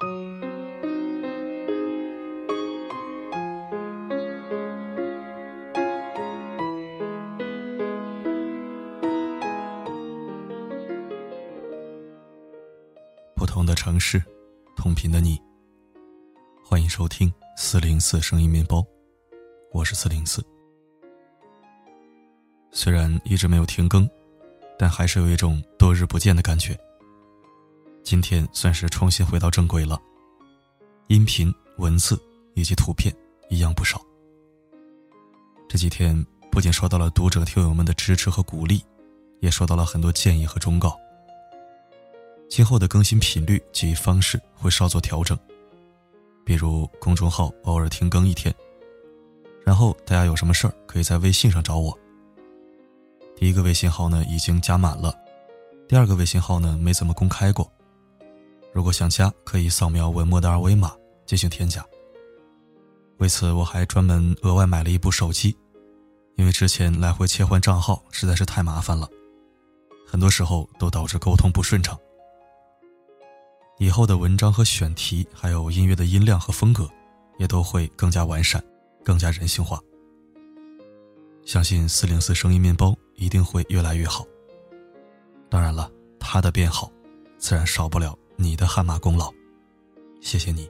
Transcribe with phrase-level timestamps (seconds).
[0.00, 0.06] 不
[13.46, 14.22] 同的城市，
[14.74, 15.38] 同频的你。
[16.64, 18.82] 欢迎收听四零四声音面包，
[19.70, 20.42] 我是四零四。
[22.70, 24.08] 虽然一直没有停更，
[24.78, 26.74] 但还是有一种多日不见的感觉。
[28.02, 30.00] 今天算是重新回到正轨了，
[31.08, 32.20] 音频、文字
[32.54, 33.14] 以及图片
[33.48, 34.00] 一样不少。
[35.68, 38.82] 这几天不仅收到了读者听友们的支持和鼓励，
[39.40, 40.98] 也收到了很多建议和忠告。
[42.48, 45.38] 今后的更新频率及方式会稍作调整，
[46.44, 48.52] 比如公众号偶尔停更一天，
[49.64, 51.96] 然后大家有什么事儿可以在微信上找我。
[53.36, 55.14] 第一个微信号呢已经加满了，
[55.86, 57.70] 第二个微信号呢没怎么公开过。
[58.72, 60.94] 如果想加，可以扫描文末的二维码
[61.26, 61.84] 进行添加。
[63.18, 65.56] 为此，我还专门额外买了一部手机，
[66.36, 69.08] 因为之前来回切换账号实在是太麻烦了，
[70.06, 71.98] 很多时候都导致沟通不顺畅。
[73.78, 76.88] 以后的文章和选题，还有音乐的音量和风格，
[77.38, 78.62] 也都会更加完善，
[79.04, 79.80] 更加人性化。
[81.44, 84.24] 相信四零四声音面包一定会越来越好。
[85.48, 86.90] 当然了，它的变好，
[87.38, 89.30] 自然少不了你的汗马功劳。
[90.22, 90.66] 谢谢你。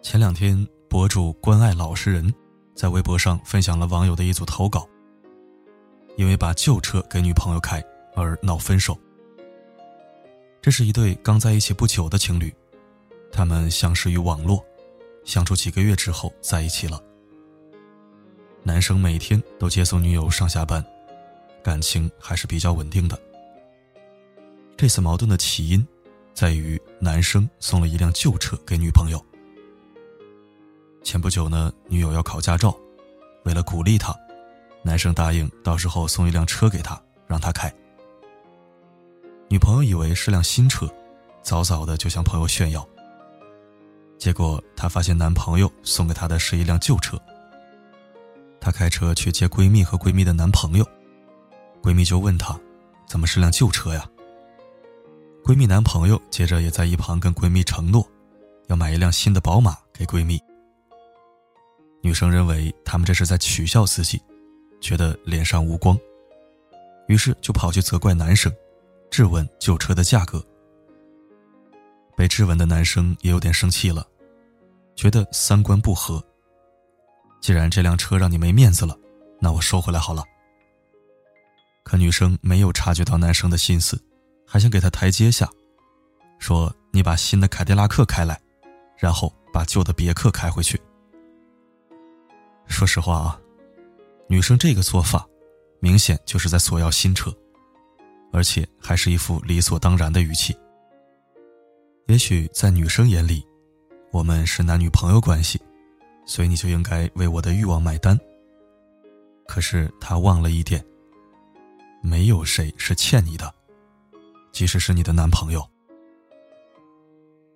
[0.00, 2.32] 前两天，博主关爱老实人，
[2.76, 4.88] 在微博上分享了网友的一组投稿。
[6.16, 7.82] 因为把旧车给女朋友开
[8.14, 8.96] 而闹分手。
[10.60, 12.54] 这是一对刚在一起不久的情侣，
[13.32, 14.64] 他们相识于网络，
[15.24, 17.02] 相处几个月之后在一起了。
[18.64, 20.84] 男生每天都接送女友上下班，
[21.64, 23.20] 感情还是比较稳定的。
[24.76, 25.84] 这次矛盾的起因，
[26.32, 29.20] 在于男生送了一辆旧车给女朋友。
[31.02, 32.76] 前不久呢，女友要考驾照，
[33.44, 34.14] 为了鼓励她，
[34.82, 37.72] 男生答应到时候送一辆车给她，让她开。
[39.48, 40.88] 女朋友以为是辆新车，
[41.42, 42.88] 早早的就向朋友炫耀。
[44.18, 47.20] 结果她发现男朋友送给她的是一辆旧车。
[48.62, 50.86] 她开车去接闺蜜和闺蜜的男朋友，
[51.82, 52.56] 闺蜜就问她
[53.08, 54.08] ：“怎么是辆旧车呀？”
[55.44, 58.08] 闺蜜男朋友接着也在一旁跟闺蜜承诺，
[58.68, 60.40] 要买一辆新的宝马给闺蜜。
[62.00, 64.22] 女生认为他们这是在取笑自己，
[64.80, 65.98] 觉得脸上无光，
[67.08, 68.52] 于是就跑去责怪男生。
[69.10, 70.42] 质问旧车的价格，
[72.16, 74.06] 被质问的男生也有点生气了，
[74.94, 76.24] 觉得三观不合。
[77.42, 78.96] 既然这辆车让你没面子了，
[79.40, 80.22] 那我收回来好了。
[81.82, 84.00] 可女生没有察觉到男生的心思，
[84.46, 85.50] 还想给他台阶下，
[86.38, 88.40] 说：“你把新的凯迪拉克开来，
[88.96, 90.80] 然后把旧的别克开回去。”
[92.68, 93.40] 说实话啊，
[94.28, 95.26] 女生这个做法，
[95.80, 97.34] 明显就是在索要新车。
[98.32, 100.56] 而且还是一副理所当然的语气。
[102.06, 103.44] 也许在女生眼里，
[104.10, 105.60] 我们是男女朋友关系，
[106.24, 108.18] 所以你就应该为我的欲望买单。
[109.46, 110.84] 可是他忘了一点：
[112.02, 113.52] 没有谁是欠你的，
[114.52, 115.66] 即使是你的男朋友。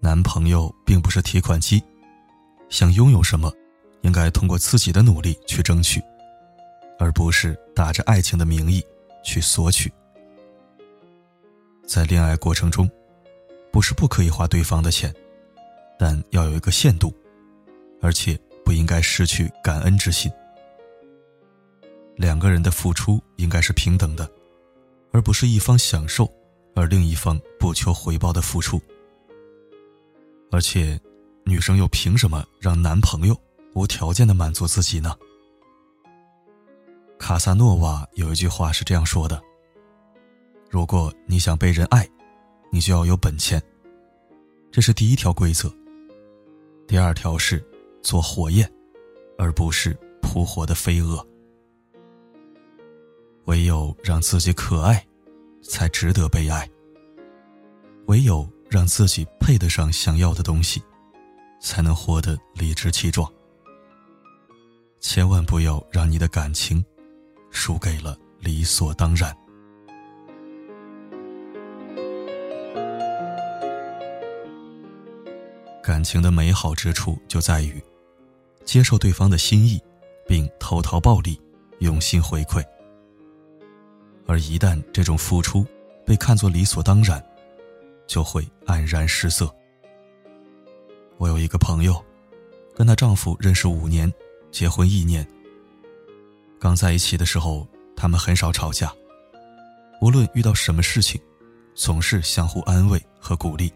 [0.00, 1.82] 男朋友并不是提款机，
[2.68, 3.52] 想拥有什么，
[4.02, 6.02] 应该通过自己的努力去争取，
[6.98, 8.84] 而不是打着爱情的名义
[9.22, 9.92] 去索取。
[11.86, 12.90] 在恋爱过程中，
[13.70, 15.14] 不是不可以花对方的钱，
[15.98, 17.14] 但要有一个限度，
[18.02, 20.30] 而且不应该失去感恩之心。
[22.16, 24.30] 两个人的付出应该是平等的，
[25.12, 26.32] 而不是一方享受，
[26.74, 28.80] 而另一方不求回报的付出。
[30.50, 31.00] 而且，
[31.44, 33.36] 女生又凭什么让男朋友
[33.74, 35.14] 无条件的满足自己呢？
[37.18, 39.42] 卡萨诺瓦有一句话是这样说的。
[40.70, 42.08] 如果你想被人爱，
[42.70, 43.60] 你就要有本钱。
[44.70, 45.72] 这是第一条规则。
[46.86, 47.64] 第二条是
[48.04, 48.70] 做火焰，
[49.38, 51.26] 而不是扑火的飞蛾。
[53.46, 55.04] 唯有让自己可爱，
[55.62, 56.68] 才值得被爱。
[58.06, 60.82] 唯有让自己配得上想要的东西，
[61.60, 63.26] 才能活得理直气壮。
[65.00, 66.84] 千万不要让你的感情
[67.50, 69.34] 输给了理所当然。
[75.82, 77.82] 感情的美好之处就在于，
[78.64, 79.80] 接受对方的心意，
[80.26, 81.40] 并投桃报李，
[81.80, 82.64] 用心回馈。
[84.26, 85.66] 而一旦这种付出
[86.04, 87.24] 被看作理所当然，
[88.06, 89.54] 就会黯然失色。
[91.18, 92.02] 我有一个朋友，
[92.74, 94.12] 跟她丈夫认识五年，
[94.50, 95.26] 结婚一年。
[96.58, 98.92] 刚在一起的时候，他们很少吵架，
[100.00, 101.20] 无论遇到什么事情，
[101.74, 103.70] 总是相互安慰和鼓励。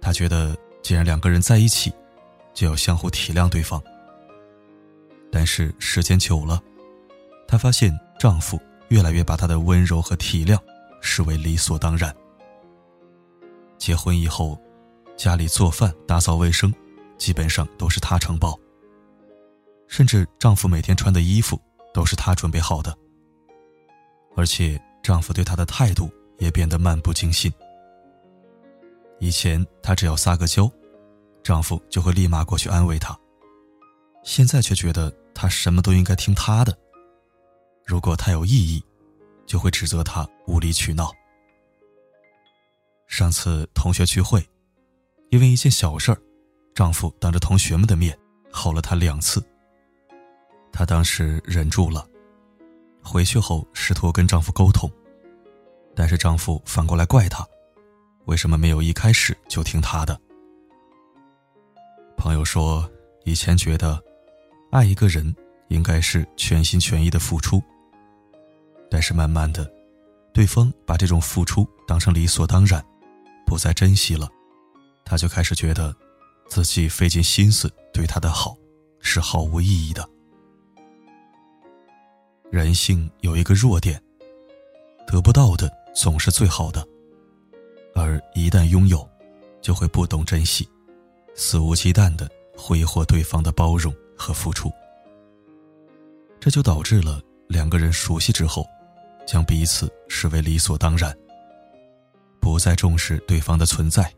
[0.00, 1.90] 她觉得，既然两个人在一起，
[2.54, 3.82] 就要相互体谅对方。
[5.30, 6.62] 但是时间久了，
[7.46, 8.58] 她发现丈夫
[8.88, 10.56] 越来越把她的温柔和体谅
[11.00, 12.14] 视为理所当然。
[13.76, 14.58] 结婚以后，
[15.16, 16.72] 家里做饭、打扫卫生，
[17.18, 18.58] 基本上都是她承包。
[19.88, 21.60] 甚至丈夫每天穿的衣服
[21.92, 22.96] 都是她准备好的。
[24.36, 27.52] 而且丈夫对她的态度也变得漫不经心。
[29.18, 30.70] 以前她只要撒个娇，
[31.44, 33.16] 丈夫就会立马过去安慰她。
[34.24, 36.76] 现在却觉得她什么都应该听他的。
[37.84, 38.82] 如果她有异议，
[39.44, 41.12] 就会指责她无理取闹。
[43.06, 44.42] 上次同学聚会，
[45.28, 46.18] 因为一件小事儿，
[46.74, 48.18] 丈夫当着同学们的面
[48.50, 49.44] 吼了她两次。
[50.72, 52.08] 她当时忍住了，
[53.02, 54.90] 回去后试图跟丈夫沟通，
[55.94, 57.46] 但是丈夫反过来怪她。
[58.24, 60.18] 为什么没有一开始就听他的？
[62.24, 62.90] 朋友说，
[63.24, 64.02] 以前觉得，
[64.70, 65.36] 爱一个人
[65.68, 67.62] 应该是全心全意的付出。
[68.90, 69.70] 但是慢慢的，
[70.32, 72.82] 对方把这种付出当成理所当然，
[73.44, 74.26] 不再珍惜了，
[75.04, 75.94] 他就开始觉得，
[76.48, 78.56] 自己费尽心思对他的好，
[79.00, 80.08] 是毫无意义的。
[82.50, 84.02] 人性有一个弱点，
[85.06, 86.82] 得不到的总是最好的。
[87.94, 89.06] 而一旦拥有，
[89.60, 90.66] 就会不懂珍惜，
[91.34, 94.72] 肆无忌惮的挥霍对方的包容和付出。
[96.40, 98.66] 这就导致了两个人熟悉之后，
[99.26, 101.16] 将彼此视为理所当然，
[102.40, 104.12] 不再重视对方的存在，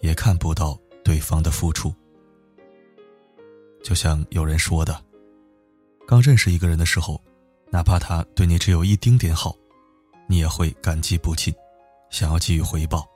[0.00, 1.94] 也看不到对方的付出。
[3.82, 5.02] 就像有人说的，
[6.06, 7.20] 刚认识一个人的时候，
[7.70, 9.56] 哪怕他对你只有一丁点好，
[10.26, 11.54] 你也会感激不尽。
[12.10, 13.06] 想要给予回报，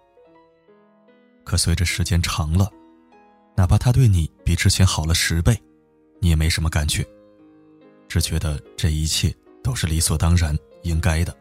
[1.44, 2.70] 可随着时间长了，
[3.62, 5.56] 哪怕他对你比之前好了十倍，
[6.19, 7.06] 你也没什么感觉，
[8.09, 9.32] 只觉得这一切
[9.62, 11.32] 都是理所当然、应该的。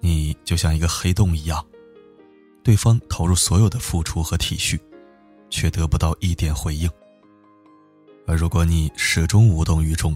[0.00, 1.64] 你就像一个黑洞一样，
[2.62, 4.78] 对方投入所有的付出和体恤，
[5.48, 6.90] 却得不到一点回应。
[8.26, 10.14] 而如果你始终无动于衷，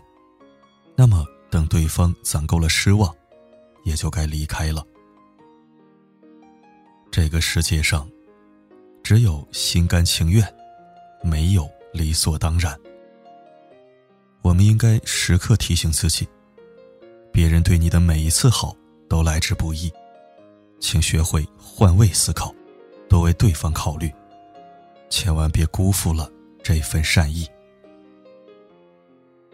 [0.95, 3.11] 那么等对方攒够了失望，
[3.83, 4.85] 也就该离开了。
[7.11, 8.07] 这个世界上，
[9.09, 10.47] 只有心甘情愿，
[11.23, 12.79] 没有理所当然。
[14.43, 16.29] 我们应该时刻提醒自己，
[17.33, 18.77] 别人对你的每一次好
[19.09, 19.91] 都来之不易，
[20.79, 22.55] 请学会换位思考，
[23.09, 24.13] 多为对方考虑，
[25.09, 26.31] 千万别辜负了
[26.63, 27.49] 这份善意。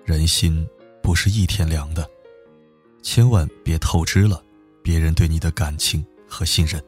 [0.05, 0.69] 人心
[1.01, 2.05] 不是一天凉的，
[3.05, 4.43] 千万别透支了
[4.83, 6.85] 别人对你的感情和信任。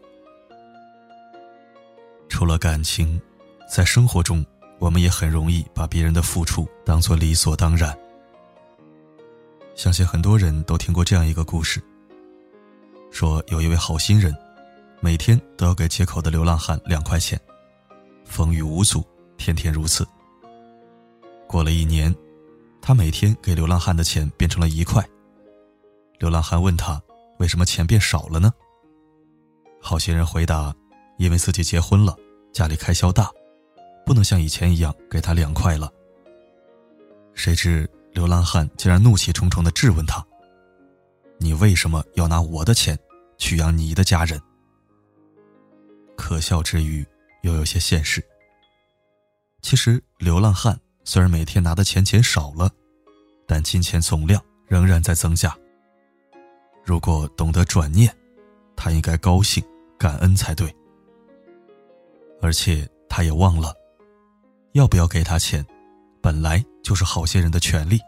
[2.37, 3.19] 除了感情，
[3.67, 4.45] 在生活中，
[4.79, 7.99] 我们也很容易把别人的付出当作理所当然。
[9.75, 11.83] 相信很多人都听过这样一个故事：
[13.11, 14.37] 说有一位好心人，
[15.01, 17.41] 每天都要给街口的流浪汉两块钱，
[18.27, 19.03] 风雨无阻，
[19.39, 20.07] 天天如此。
[21.47, 22.15] 过了一年，
[22.83, 25.03] 他每天给流浪汉的钱变成了一块。
[26.19, 27.01] 流浪汉问他
[27.41, 28.53] ：“为什么钱变少了呢？”
[29.81, 30.75] 好心人回答
[31.17, 32.15] ：“因为自己结婚了。”
[32.57, 33.31] 家里开销大，
[34.07, 35.93] 不能像以前一样给他两块了。
[37.35, 40.27] 谁知流浪汉竟然怒气冲冲地质问他
[41.37, 42.99] ：“你为什么要拿我的钱
[43.37, 44.41] 去养你的家人？”
[46.17, 47.07] 可笑之余，
[47.43, 48.25] 又有些现实。
[49.61, 52.71] 其实，流浪汉虽然每天拿的钱钱少了，
[53.47, 55.55] 但金钱总量仍然在增加。
[56.83, 58.11] 如果懂得转念，
[58.75, 59.63] 他应该高兴、
[59.99, 60.75] 感恩才对。
[62.41, 63.75] 而且他也忘了，
[64.73, 65.67] 要不要给他钱，
[66.21, 67.99] 本来就是好些人的权利。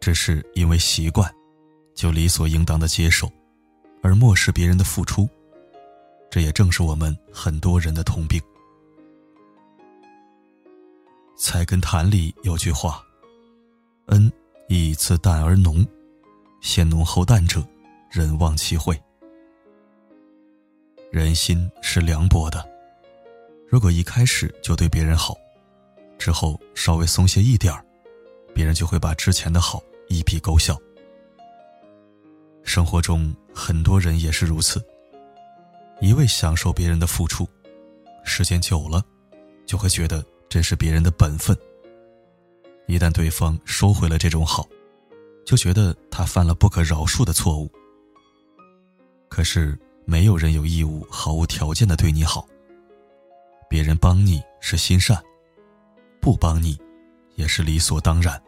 [0.00, 1.30] 只是因为习惯，
[1.94, 3.30] 就理所应当的接受，
[4.02, 5.28] 而漠视别人的付出。
[6.30, 8.40] 这也正是我们很多人的通病。
[11.36, 13.02] 《菜根谭》里有句话
[14.06, 14.32] ：“恩
[14.68, 15.84] 义自淡而浓，
[16.60, 17.66] 先浓后淡者，
[18.10, 18.96] 人忘其惠。”
[21.10, 22.69] 人心是凉薄的。
[23.70, 25.36] 如果一开始就对别人好，
[26.18, 27.86] 之后稍微松懈一点儿，
[28.52, 30.76] 别人就会把之前的好一笔勾销。
[32.64, 34.84] 生活中很多人也是如此，
[36.00, 37.48] 一味享受别人的付出，
[38.24, 39.04] 时间久了，
[39.66, 41.56] 就会觉得这是别人的本分。
[42.88, 44.68] 一旦对方收回了这种好，
[45.46, 47.70] 就觉得他犯了不可饶恕的错误。
[49.28, 52.44] 可是没有人有义务毫无条件的对你好。
[53.70, 55.16] 别人帮你是心善，
[56.20, 56.76] 不帮你，
[57.36, 58.42] 也是理所当然。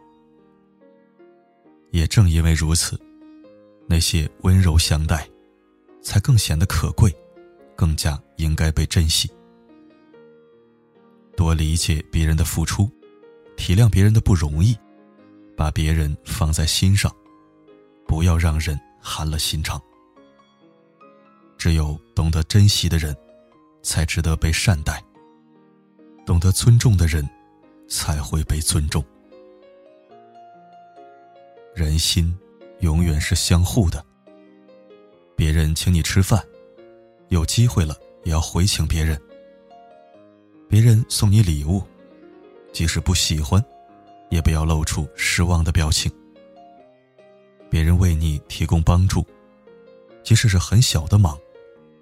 [1.91, 2.99] 也正因为如此，
[3.87, 5.25] 那些温柔相待，
[6.01, 7.09] 才更显得可贵，
[7.73, 9.31] 更加应该被珍惜。
[11.37, 12.91] 多理解别人的付出，
[13.55, 14.77] 体谅别人的不容易，
[15.55, 17.09] 把别人放在心上，
[18.05, 19.81] 不要让人寒了心肠。
[21.57, 23.15] 只有懂得珍惜的人，
[23.83, 25.01] 才值得被善待。
[26.25, 27.27] 懂得尊重的人，
[27.87, 29.03] 才会被尊重。
[31.75, 32.37] 人心
[32.79, 34.03] 永远是相互的。
[35.35, 36.41] 别人请你吃饭，
[37.29, 39.19] 有机会了也要回请别人。
[40.69, 41.83] 别人送你礼物，
[42.71, 43.63] 即使不喜欢，
[44.29, 46.11] 也不要露出失望的表情。
[47.69, 49.25] 别人为你提供帮助，
[50.23, 51.37] 即使是很小的忙，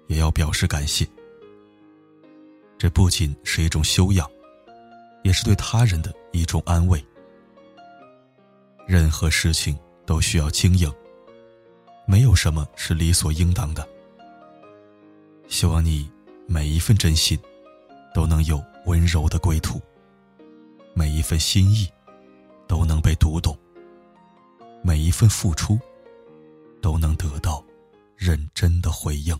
[0.06, 1.06] 也要表示感谢。
[2.82, 4.28] 这不仅是一种修养，
[5.22, 7.00] 也是对他人的一种安慰。
[8.88, 10.92] 任何事情都需要经营，
[12.08, 13.88] 没有什么是理所应当的。
[15.46, 16.10] 希望你
[16.48, 17.38] 每一份真心，
[18.12, 19.78] 都能有温柔的归途；
[20.92, 21.88] 每一份心意，
[22.66, 23.54] 都能被读懂；
[24.82, 25.78] 每一份付出，
[26.80, 27.64] 都能得到
[28.16, 29.38] 认真的回应。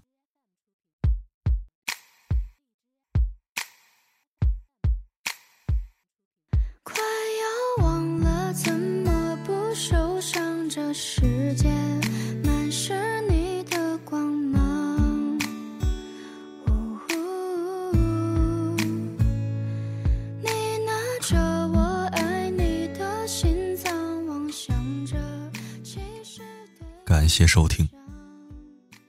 [27.04, 27.86] 感谢收听。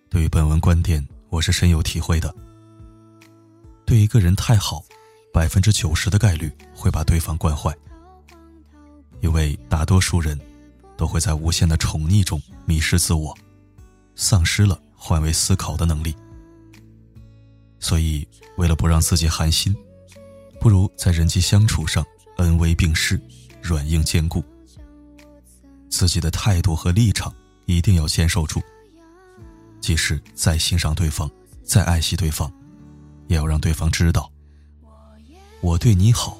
[0.10, 2.34] 对于本文观点，我是深有体会的。
[3.86, 4.84] 对一个人太好，
[5.34, 7.74] 百分之九十的概率会把对方惯坏。
[9.22, 10.38] 因为大多数人
[10.98, 13.36] 都会在无限的宠溺中迷失自我，
[14.16, 16.16] 丧失了换位思考的能力。
[17.80, 19.76] 所以，为了不让自己寒心，
[20.60, 22.06] 不如在人际相处上
[22.38, 23.22] 恩威并施，
[23.62, 24.44] 软硬兼顾。
[25.90, 27.34] 自己的态度和立场。
[27.66, 28.62] 一定要坚守住。
[29.80, 31.32] 即使再欣赏对方，
[31.64, 32.52] 再爱惜对方，
[33.28, 34.30] 也要让对方知道，
[35.62, 36.38] 我对你好，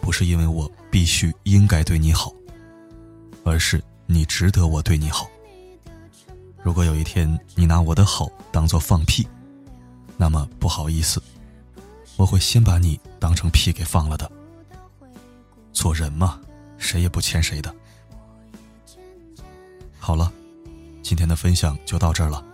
[0.00, 2.32] 不是因为我必须应该对你好，
[3.46, 5.30] 而是你值得我对你好。
[6.62, 9.26] 如果有一天你拿我的好当做放屁，
[10.16, 11.22] 那么不好意思，
[12.16, 14.30] 我会先把你当成屁给放了的。
[15.72, 16.40] 做人嘛，
[16.76, 17.72] 谁也不欠谁的。
[19.98, 20.32] 好了。
[21.02, 22.44] 今天的分享就到这儿了，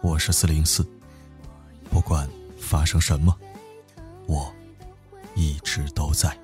[0.00, 0.84] 我是四零四，
[1.88, 2.28] 不管
[2.58, 3.32] 发生什么，
[4.26, 4.52] 我
[5.36, 6.36] 一直都在。